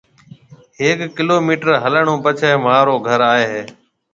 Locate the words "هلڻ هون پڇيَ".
1.83-2.51